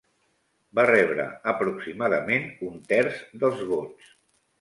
[0.77, 4.09] Va rebre aproximadament un terç dels vots.